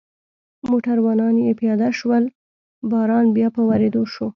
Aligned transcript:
موټروانان 0.69 1.35
یې 1.45 1.51
پیاده 1.59 1.89
شول، 1.99 2.23
باران 2.91 3.25
بیا 3.35 3.47
په 3.55 3.61
ورېدو 3.69 4.03
شو. 4.13 4.27